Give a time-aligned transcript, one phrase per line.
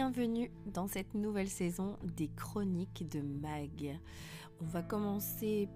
[0.00, 4.00] bienvenue dans cette nouvelle saison des chroniques de Mag.
[4.62, 5.68] On va commencer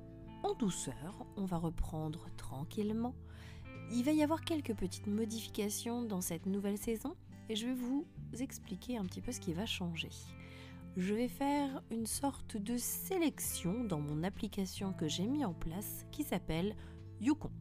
[0.42, 3.14] en douceur, on va reprendre tranquillement.
[3.92, 7.14] Il va y avoir quelques petites modifications dans cette nouvelle saison
[7.50, 8.06] et je vais vous
[8.40, 10.08] expliquer un petit peu ce qui va changer.
[10.96, 16.06] Je vais faire une sorte de sélection dans mon application que j'ai mis en place
[16.12, 16.74] qui s'appelle
[17.20, 17.52] Yukon.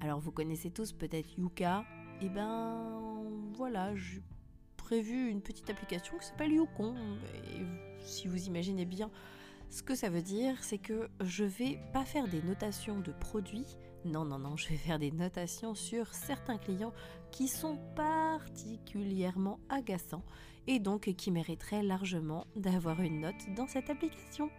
[0.00, 1.84] Alors vous connaissez tous peut-être Yuka,
[2.22, 3.02] et eh ben
[3.52, 4.20] voilà, je
[4.84, 6.94] prévu une petite application qui s'appelle Yukon.
[7.48, 7.64] Et
[8.04, 9.10] si vous imaginez bien
[9.70, 13.78] ce que ça veut dire, c'est que je vais pas faire des notations de produits.
[14.04, 16.92] Non, non, non, je vais faire des notations sur certains clients
[17.30, 20.22] qui sont particulièrement agaçants
[20.66, 24.50] et donc qui mériteraient largement d'avoir une note dans cette application.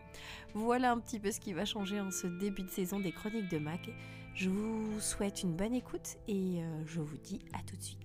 [0.55, 3.49] Voilà un petit peu ce qui va changer en ce début de saison des chroniques
[3.49, 3.91] de Mac.
[4.33, 7.99] Je vous souhaite une bonne écoute et euh, je vous dis à tout de suite.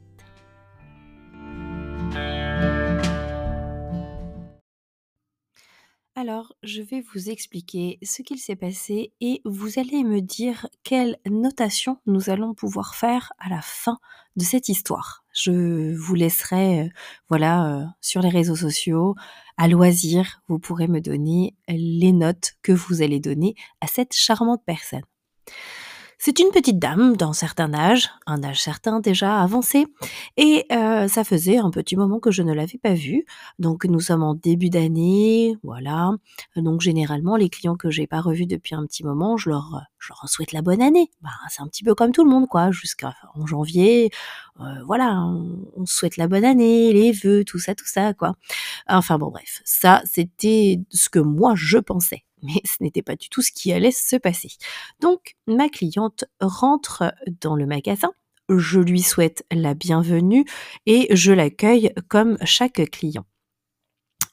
[6.21, 11.17] Alors, je vais vous expliquer ce qu'il s'est passé et vous allez me dire quelle
[11.25, 13.99] notation nous allons pouvoir faire à la fin
[14.37, 15.25] de cette histoire.
[15.33, 16.89] Je vous laisserai, euh,
[17.31, 19.15] voilà, euh, sur les réseaux sociaux,
[19.57, 24.63] à loisir, vous pourrez me donner les notes que vous allez donner à cette charmante
[24.67, 25.05] personne.
[26.23, 29.87] C'est une petite dame d'un certain âge, un âge certain déjà avancé,
[30.37, 33.25] et euh, ça faisait un petit moment que je ne l'avais pas vue.
[33.59, 36.13] Donc nous sommes en début d'année, voilà.
[36.57, 40.13] Donc généralement les clients que j'ai pas revus depuis un petit moment, je leur je
[40.27, 41.11] souhaite la bonne année.
[41.23, 43.13] Bah, c'est un petit peu comme tout le monde quoi, jusqu'en
[43.47, 44.11] janvier,
[44.61, 48.35] euh, voilà, on, on, souhaite la bonne année, les vœux, tout ça, tout ça quoi.
[48.89, 53.29] Enfin bon bref, ça c'était ce que moi je pensais mais ce n'était pas du
[53.29, 54.51] tout ce qui allait se passer.
[55.01, 58.13] Donc, ma cliente rentre dans le magasin,
[58.49, 60.45] je lui souhaite la bienvenue
[60.87, 63.25] et je l'accueille comme chaque client.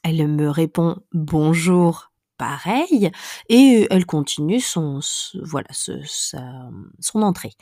[0.02, 3.10] Elle me répond bonjour pareil
[3.48, 5.00] et elle continue son
[5.42, 7.52] voilà son entrée.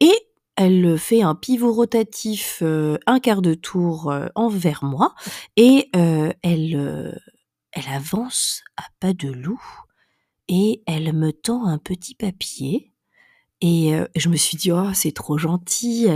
[0.00, 0.12] Et
[0.56, 5.14] elle fait un pivot rotatif euh, un quart de tour euh, envers moi
[5.56, 7.20] et euh, elle
[7.76, 9.62] elle avance à pas de loup
[10.48, 12.92] et elle me tend un petit papier.
[13.60, 16.06] Et euh, je me suis dit, oh, c'est trop gentil.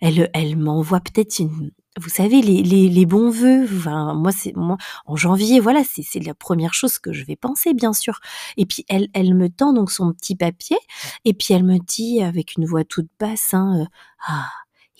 [0.00, 3.64] Elle, elle, m'envoie peut-être une, vous savez, les, les, bons vœux.
[3.64, 7.92] Enfin, moi, moi en janvier, voilà, c'est la première chose que je vais penser, bien
[7.92, 8.20] sûr.
[8.56, 10.78] Et puis elle, elle me tend donc son petit papier,
[11.24, 13.86] et puis elle me dit avec une voix toute basse, hein, euh,
[14.26, 14.50] ah,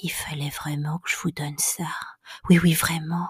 [0.02, 1.88] il fallait vraiment que je vous donne ça.
[2.48, 3.28] Oui, oui, vraiment.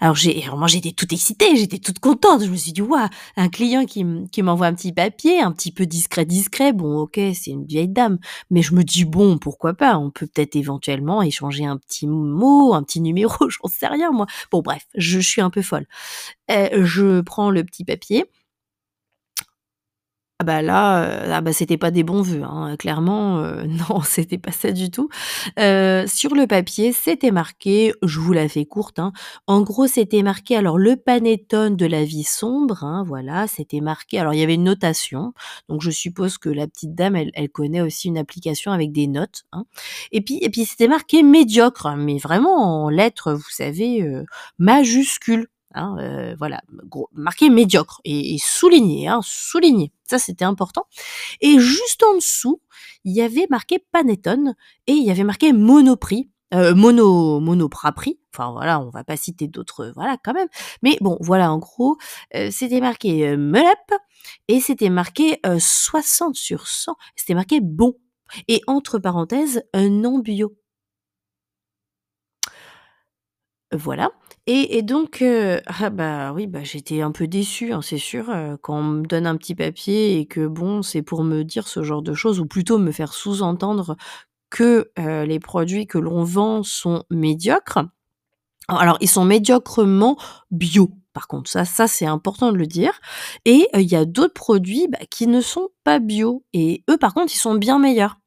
[0.00, 2.44] Alors j'ai, moi j'étais toute excitée, j'étais toute contente.
[2.44, 5.72] Je me suis dit waouh, un client qui, qui m'envoie un petit papier, un petit
[5.72, 6.72] peu discret, discret.
[6.72, 8.18] Bon, ok, c'est une vieille dame,
[8.50, 9.98] mais je me dis bon, pourquoi pas?
[9.98, 14.26] On peut peut-être éventuellement échanger un petit mot, un petit numéro, j'en sais rien moi.
[14.50, 15.86] Bon bref, je, suis un peu folle.
[16.50, 18.24] Euh, je prends le petit papier
[20.40, 22.76] ah bah là, euh, ah bah c'était pas des bons vœux, hein.
[22.78, 25.08] clairement, euh, non, c'était pas ça du tout.
[25.58, 29.12] Euh, sur le papier, c'était marqué, je vous la fais courte, hein.
[29.48, 34.20] en gros, c'était marqué, alors le panettone de la vie sombre, hein, voilà, c'était marqué,
[34.20, 35.32] alors il y avait une notation,
[35.68, 39.08] donc je suppose que la petite dame, elle, elle connaît aussi une application avec des
[39.08, 39.64] notes, hein.
[40.12, 44.08] et puis, et puis c'était marqué médiocre, mais vraiment en lettres, vous savez,
[44.58, 46.62] majuscules, Hein, euh, voilà,
[47.12, 49.92] marqué médiocre et, souligné, hein, souligné.
[50.04, 50.86] Ça, c'était important.
[51.40, 52.62] Et juste en dessous,
[53.04, 54.54] il y avait marqué Panettone
[54.86, 56.30] et il y avait marqué Monoprix.
[56.54, 57.42] Euh, mono
[58.32, 60.48] enfin voilà on va pas citer d'autres voilà quand même
[60.82, 61.98] mais bon voilà en gros
[62.34, 63.92] euh, c'était marqué Melep
[64.48, 67.98] et c'était marqué 60 sur 100 c'était marqué bon
[68.48, 70.56] et entre parenthèses non bio
[73.72, 74.10] voilà.
[74.50, 78.56] Et, donc, euh, ah bah oui, bah j'étais un peu déçue, hein, c'est sûr, euh,
[78.62, 81.82] quand on me donne un petit papier et que bon, c'est pour me dire ce
[81.82, 83.96] genre de choses, ou plutôt me faire sous-entendre
[84.48, 87.80] que euh, les produits que l'on vend sont médiocres.
[88.68, 90.18] Alors, ils sont médiocrement
[90.50, 90.90] bio.
[91.12, 93.00] Par contre, ça, ça c'est important de le dire.
[93.44, 96.44] Et il y a d'autres produits bah, qui ne sont pas bio.
[96.54, 98.17] Et eux, par contre, ils sont bien meilleurs.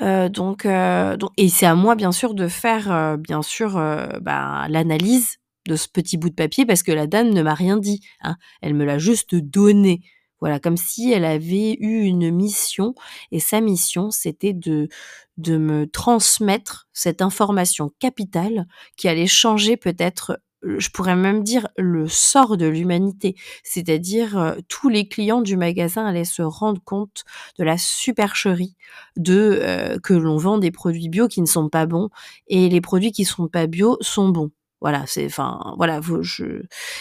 [0.00, 3.72] Euh, donc, euh, donc, et c'est à moi bien sûr de faire euh, bien sûr
[4.20, 7.76] bah, l'analyse de ce petit bout de papier parce que la dame ne m'a rien
[7.76, 8.00] dit.
[8.22, 8.36] Hein.
[8.62, 10.00] Elle me l'a juste donné.
[10.40, 12.94] Voilà, comme si elle avait eu une mission
[13.32, 14.88] et sa mission c'était de
[15.36, 18.66] de me transmettre cette information capitale
[18.96, 24.88] qui allait changer peut-être je pourrais même dire le sort de l'humanité, c'est-à-dire euh, tous
[24.88, 27.24] les clients du magasin allaient se rendre compte
[27.58, 28.76] de la supercherie
[29.16, 32.10] de euh, que l'on vend des produits bio qui ne sont pas bons
[32.48, 34.50] et les produits qui sont pas bio sont bons.
[34.80, 36.00] Voilà, c'est, enfin, voilà,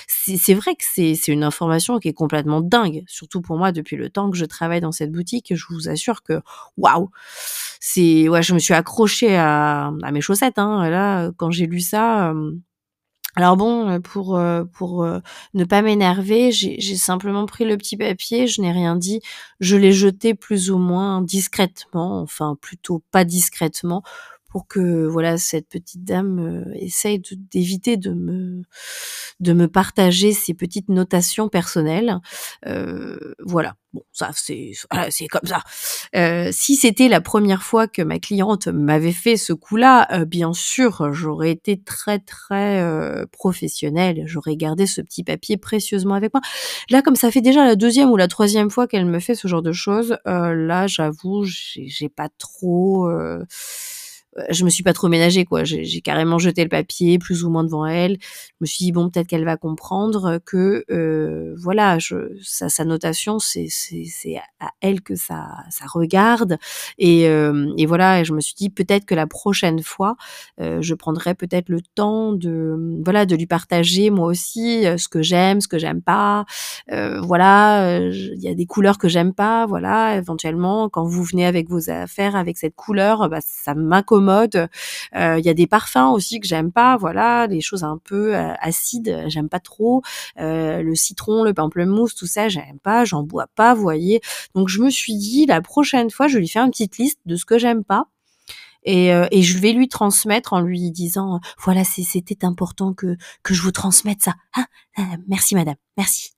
[0.08, 4.10] c'est vrai que c'est, une information qui est complètement dingue, surtout pour moi depuis le
[4.10, 5.54] temps que je travaille dans cette boutique.
[5.56, 6.42] Je vous assure que,
[6.78, 7.12] waouh,
[7.80, 10.58] c'est, ouais, je me suis accrochée à, mes chaussettes.
[10.58, 12.34] Hein, là, quand j'ai lu ça.
[13.38, 14.40] Alors bon, pour
[14.74, 15.06] pour
[15.54, 19.22] ne pas m'énerver, j'ai simplement pris le petit papier, je n'ai rien dit,
[19.60, 24.02] je l'ai jeté plus ou moins discrètement, enfin plutôt pas discrètement,
[24.50, 27.22] pour que voilà cette petite dame euh, essaye
[27.52, 28.64] d'éviter de, me
[29.40, 32.20] de me partager ses petites notations personnelles.
[32.66, 34.72] Euh, voilà, bon ça c'est
[35.10, 35.64] c'est comme ça.
[36.16, 40.54] Euh, si c'était la première fois que ma cliente m'avait fait ce coup-là, euh, bien
[40.54, 46.42] sûr j'aurais été très très euh, professionnelle, j'aurais gardé ce petit papier précieusement avec moi.
[46.90, 49.48] Là comme ça fait déjà la deuxième ou la troisième fois qu'elle me fait ce
[49.48, 53.10] genre de choses, là j'avoue j'ai pas trop
[54.50, 55.64] je me suis pas trop ménagée quoi.
[55.64, 58.18] J'ai carrément jeté le papier plus ou moins devant elle.
[58.22, 61.98] Je me suis dit bon peut-être qu'elle va comprendre que euh, voilà,
[62.42, 63.68] sa, notation c'est
[64.60, 65.48] à elle que ça
[65.92, 66.58] regarde
[66.98, 68.24] et, euh, et voilà.
[68.24, 70.16] Je me suis dit peut-être que la prochaine fois
[70.62, 75.22] euh, je prendrai peut-être le temps de voilà de lui partager moi aussi ce que
[75.22, 76.46] j'aime, ce que j'aime pas.
[76.90, 79.66] voilà, il y a des couleurs que j'aime pas.
[79.66, 84.70] Voilà, éventuellement quand vous venez avec vos affaires avec cette couleur, bah, ça m'incommode mode.
[85.16, 88.36] Euh, il y a des parfums aussi que j'aime pas, voilà, des choses un peu
[88.36, 90.02] euh, acides, j'aime pas trop.
[90.40, 94.22] Euh, le citron, le pamplemousse, tout ça, j'aime pas, j'en bois pas, vous voyez.
[94.54, 97.36] Donc je me suis dit la prochaine fois, je lui faire une petite liste de
[97.36, 98.06] ce que j'aime pas.
[98.84, 103.62] Et, et, je vais lui transmettre en lui disant voilà c'était important que que je
[103.62, 104.36] vous transmette ça.
[104.56, 104.66] Hein?
[105.28, 106.37] Merci madame, merci.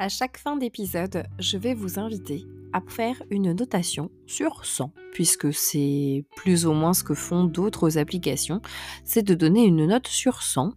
[0.00, 5.52] À chaque fin d'épisode, je vais vous inviter à faire une notation sur 100, puisque
[5.52, 8.62] c'est plus ou moins ce que font d'autres applications,
[9.04, 10.72] c'est de donner une note sur 100.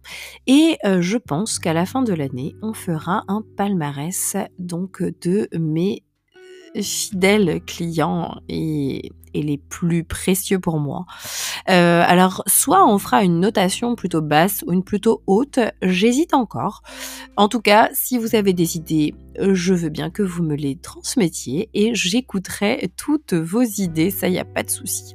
[0.46, 5.48] Et euh, je pense qu'à la fin de l'année, on fera un palmarès donc de
[5.58, 6.02] mes
[6.78, 9.10] fidèles clients et,
[9.42, 11.06] les plus précieux pour moi.
[11.68, 16.82] Euh, alors, soit on fera une notation plutôt basse ou une plutôt haute, j'hésite encore.
[17.36, 20.76] En tout cas, si vous avez des idées, je veux bien que vous me les
[20.76, 25.14] transmettiez et j'écouterai toutes vos idées, ça y a pas de souci.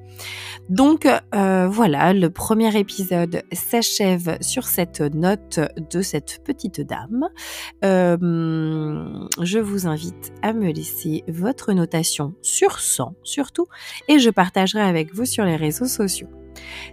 [0.69, 5.59] Donc euh, voilà, le premier épisode s'achève sur cette note
[5.91, 7.27] de cette petite dame.
[7.83, 13.65] Euh, je vous invite à me laisser votre notation sur 100 surtout
[14.09, 16.27] et je partagerai avec vous sur les réseaux sociaux.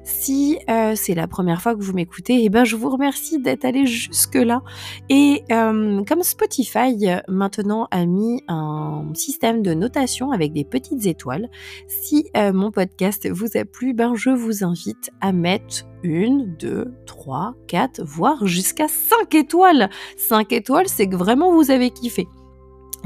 [0.04, 3.64] Si euh, c'est la première fois que vous m'écoutez, eh ben, je vous remercie d'être
[3.64, 4.62] allé jusque-là.
[5.08, 6.94] Et euh, comme Spotify
[7.28, 11.48] maintenant a mis un système de notation avec des petites étoiles,
[11.88, 16.94] si euh, mon podcast vous a plu, ben, je vous invite à mettre une, deux,
[17.06, 19.90] trois, quatre, voire jusqu'à cinq étoiles.
[20.16, 22.28] Cinq étoiles, c'est que vraiment vous avez kiffé.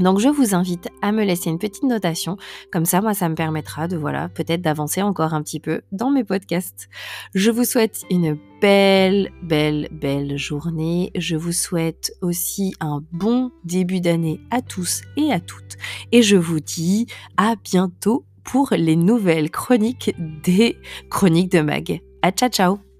[0.01, 2.37] Donc je vous invite à me laisser une petite notation,
[2.71, 6.09] comme ça moi ça me permettra de voilà, peut-être d'avancer encore un petit peu dans
[6.09, 6.89] mes podcasts.
[7.33, 11.11] Je vous souhaite une belle belle belle journée.
[11.15, 15.77] Je vous souhaite aussi un bon début d'année à tous et à toutes
[16.11, 20.77] et je vous dis à bientôt pour les nouvelles chroniques des
[21.09, 22.01] chroniques de Mag.
[22.21, 22.90] À ciao ciao